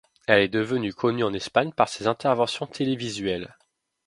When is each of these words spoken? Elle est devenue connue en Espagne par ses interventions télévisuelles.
Elle 0.25 0.39
est 0.41 0.47
devenue 0.47 0.95
connue 0.95 1.23
en 1.23 1.31
Espagne 1.31 1.73
par 1.73 1.87
ses 1.87 2.07
interventions 2.07 2.65
télévisuelles. 2.65 3.55